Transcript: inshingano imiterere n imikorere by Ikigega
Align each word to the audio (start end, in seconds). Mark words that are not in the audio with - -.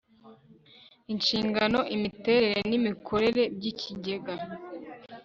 inshingano 1.13 1.79
imiterere 1.95 2.59
n 2.69 2.71
imikorere 2.79 3.41
by 3.55 3.65
Ikigega 3.71 4.33